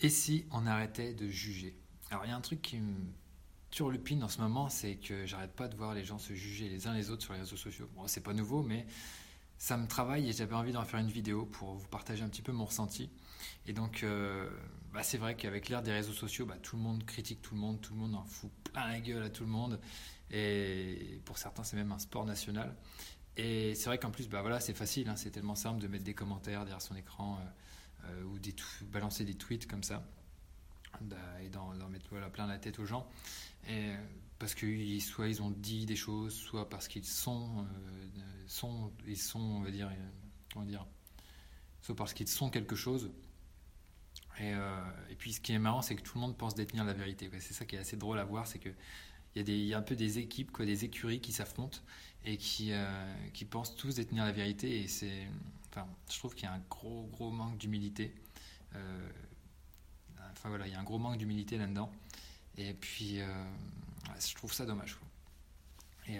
[0.00, 1.76] Et si on arrêtait de juger?
[2.10, 2.94] Alors il y a un truc qui me
[3.70, 6.86] turlupine en ce moment, c'est que j'arrête pas de voir les gens se juger les
[6.86, 7.88] uns les autres sur les réseaux sociaux.
[7.94, 8.86] Bon, c'est pas nouveau, mais
[9.58, 12.42] ça me travaille et j'avais envie d'en faire une vidéo pour vous partager un petit
[12.42, 13.10] peu mon ressenti.
[13.66, 14.50] Et donc, euh,
[14.92, 17.60] bah, c'est vrai qu'avec l'ère des réseaux sociaux, bah, tout le monde critique tout le
[17.60, 19.80] monde, tout le monde en fout plein la gueule à tout le monde.
[20.30, 22.76] Et pour certains, c'est même un sport national.
[23.36, 26.04] Et c'est vrai qu'en plus, bah, voilà, c'est facile, hein, c'est tellement simple de mettre
[26.04, 27.48] des commentaires derrière son écran euh,
[28.26, 28.54] ou des
[28.92, 30.06] balancer des tweets comme ça
[31.42, 33.08] et d'en mettre plein la tête aux gens.
[33.68, 33.92] Et
[34.38, 34.66] parce que
[35.00, 37.66] soit ils ont dit des choses, soit parce qu'ils sont,
[38.46, 39.90] sont, ils sont, on va dire,
[40.52, 40.86] comment dire,
[41.82, 43.10] soit parce qu'ils sont quelque chose.
[44.40, 44.80] Et, euh,
[45.18, 47.30] puis ce qui est marrant, c'est que tout le monde pense détenir la vérité.
[47.40, 48.70] C'est ça qui est assez drôle à voir, c'est que
[49.36, 51.78] il y, a un peu des équipes, des écuries qui s'affrontent
[52.24, 54.82] et qui, euh, qui pensent tous détenir la vérité.
[54.82, 55.26] Et c'est,
[56.10, 58.14] je trouve qu'il y a un gros, gros manque d'humilité.
[58.74, 59.10] Euh,
[60.32, 61.90] enfin voilà, il y a un gros manque d'humilité là-dedans.
[62.56, 64.96] Et puis, je trouve ça dommage.
[66.06, 66.18] Et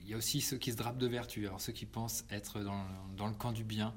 [0.00, 1.46] il y a aussi ceux qui se drapent de vertu.
[1.46, 3.94] Alors ceux qui pensent être dans, dans le camp du bien,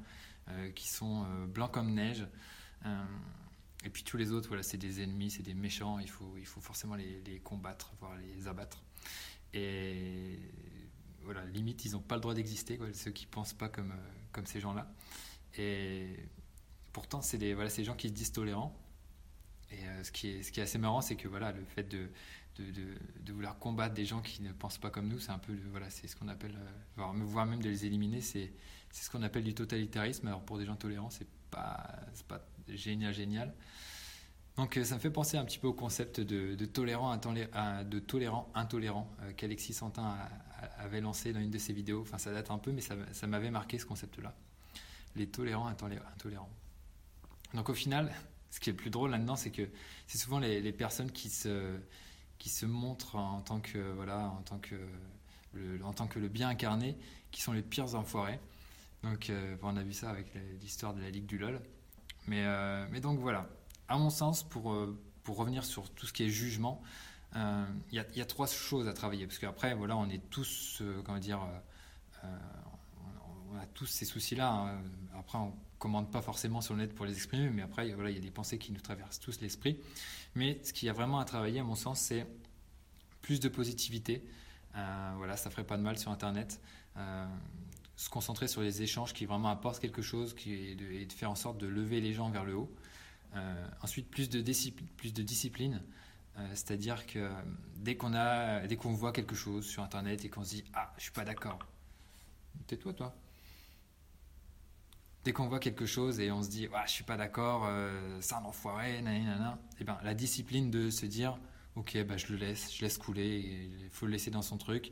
[0.75, 2.27] qui sont blancs comme neige.
[2.85, 3.05] Euh,
[3.85, 6.45] et puis tous les autres, voilà, c'est des ennemis, c'est des méchants, il faut, il
[6.45, 8.83] faut forcément les, combattre, voire les abattre.
[9.53, 10.39] Et
[11.23, 14.45] voilà, limite, ils n'ont pas le droit d'exister, ceux qui pensent pas comme, euh, comme
[14.45, 14.91] ces gens-là.
[15.57, 16.15] Et
[16.91, 18.77] pourtant, c'est des, voilà, ces gens qui se disent tolérants.
[19.71, 21.83] Et euh, ce, qui est, ce qui est assez marrant, c'est que voilà, le fait
[21.83, 22.09] de,
[22.59, 25.89] de, vouloir combattre des gens qui ne pensent pas comme nous, c'est un peu, voilà,
[25.89, 26.57] c'est ce qu'on appelle,
[26.95, 28.53] voire, voire, même de les éliminer, c'est
[28.91, 30.27] ce qu'on appelle du totalitarisme.
[30.27, 33.53] Alors pour des gens tolérants, c'est pas, pas génial, génial.
[34.57, 39.33] Donc euh, ça me fait penser un petit peu au concept de, tolérant, intolérant euh,
[39.33, 40.15] qu'Alexis Santin
[40.77, 42.01] avait lancé dans une de ses vidéos.
[42.01, 44.33] Enfin ça date un peu, mais ça, m'avait marqué ce concept-là.
[45.15, 46.49] Les tolérants intolérants.
[47.53, 48.13] Donc au final,
[48.49, 49.67] ce qui est le plus drôle là-dedans, c'est que
[50.07, 51.77] c'est souvent les, personnes qui se,
[52.37, 54.75] qui se montrent en tant que, voilà, en tant que,
[55.53, 56.97] le, en tant que le bien incarné,
[57.31, 58.39] qui sont les pires enfoirés.
[59.03, 60.27] Donc euh, on a vu ça avec
[60.61, 61.59] l'histoire de la Ligue du LOL.
[62.27, 62.45] Mais
[63.01, 63.49] donc voilà,
[63.87, 66.81] à mon sens, pour, euh, pour revenir sur tout ce qui est jugement,
[67.35, 69.25] euh, il y, y, a trois choses à travailler.
[69.27, 70.81] Parce qu'après, voilà, on est tous,
[71.19, 71.39] dire,
[72.23, 74.51] on, a tous ces soucis-là.
[74.51, 74.81] Hein.
[75.17, 78.15] Après, on commande pas forcément sur le net pour les exprimer, mais après, voilà, il
[78.15, 79.79] y a des pensées qui nous traversent tous l'esprit.
[80.35, 82.25] Mais ce qu'il y a vraiment à travailler, à mon sens, c'est
[83.21, 84.23] plus de positivité.
[84.73, 86.59] voilà, ça ferait pas de mal sur Internet
[87.95, 91.29] se concentrer sur les échanges qui vraiment apportent quelque chose qui de, et de faire
[91.29, 92.71] en sorte de lever les gens vers le haut.
[93.35, 95.81] Euh, ensuite, plus de, discipline, plus de discipline,
[96.37, 97.31] euh, c'est-à-dire que
[97.77, 101.11] dès qu'on a, voit quelque chose sur Internet et qu'on se dit ah je suis
[101.11, 101.59] pas d'accord,
[102.67, 103.15] tais-toi toi.
[105.23, 108.17] Dès qu'on voit quelque chose et on se dit ah je suis pas d'accord, euh,
[108.21, 109.03] c'est un enfoiré, et
[109.79, 111.39] eh ben la discipline de se dire
[111.75, 114.91] ok bah je le laisse, je laisse couler, il faut le laisser dans son truc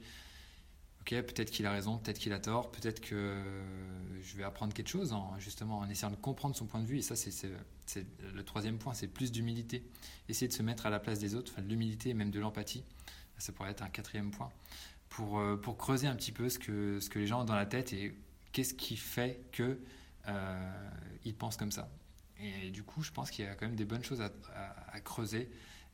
[1.01, 3.41] ok, peut-être qu'il a raison, peut-être qu'il a tort, peut-être que
[4.21, 6.97] je vais apprendre quelque chose, en, justement en essayant de comprendre son point de vue.
[6.97, 7.51] Et ça, c'est
[8.33, 9.83] le troisième point, c'est plus d'humilité.
[10.29, 12.83] Essayer de se mettre à la place des autres, de l'humilité et même de l'empathie.
[13.37, 14.51] Ça pourrait être un quatrième point.
[15.09, 18.15] Pour, euh, creuser un petit peu ce que, les gens ont dans la tête et
[18.51, 19.77] qu'est-ce qui fait qu'ils
[20.27, 21.89] euh, pensent comme ça.
[22.39, 24.31] Et du coup, je pense qu'il y a quand même des bonnes choses à,
[24.91, 25.49] à, creuser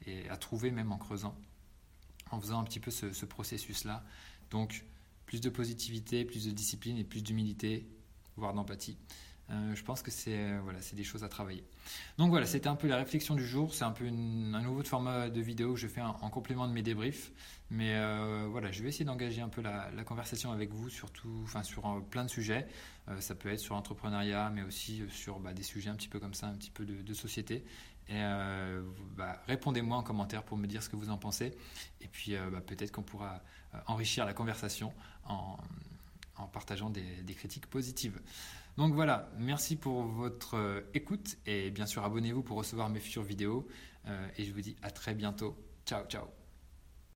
[0.06, 1.36] et à trouver même en creusant,
[2.32, 4.04] en faisant un petit peu ce, ce processus-là.
[4.52, 4.86] Donc,
[5.28, 7.88] plus de positivité, plus de discipline et plus d'humilité,
[8.36, 8.98] voire d'empathie.
[9.50, 11.64] Euh, je pense que c'est euh, voilà, des choses à travailler.
[12.18, 13.74] Donc voilà, c'était un peu la réflexion du jour.
[13.74, 16.82] C'est un peu un nouveau format de vidéo que je fais en, complément de mes
[16.82, 17.32] débriefs.
[17.70, 21.64] Mais euh, voilà, je vais essayer d'engager un peu la, conversation avec vous, surtout, enfin
[21.64, 22.68] sur plein de sujets.
[23.20, 26.34] ça peut être sur l'entrepreneuriat, mais aussi sur bah, des sujets un petit peu comme
[26.34, 27.64] ça, un petit peu de, société.
[28.10, 28.22] Et
[29.18, 31.52] bah, répondez-moi en commentaire pour me dire ce que vous en pensez.
[32.00, 33.42] Et puis bah, peut-être qu'on pourra
[33.86, 34.94] enrichir la conversation
[35.26, 35.58] en,
[36.54, 38.20] partageant des, critiques positives.
[38.78, 43.24] Donc voilà, merci pour votre euh, écoute et bien sûr abonnez-vous pour recevoir mes futures
[43.24, 43.68] vidéos
[44.06, 45.58] euh, et je vous dis à très bientôt.
[45.86, 46.47] Ciao ciao